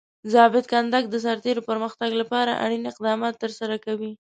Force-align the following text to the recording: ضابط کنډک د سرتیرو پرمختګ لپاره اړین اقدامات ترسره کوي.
ضابط 0.33 0.65
کنډک 0.71 1.03
د 1.09 1.15
سرتیرو 1.25 1.65
پرمختګ 1.69 2.09
لپاره 2.21 2.59
اړین 2.65 2.83
اقدامات 2.91 3.33
ترسره 3.43 3.75
کوي. 3.85 4.11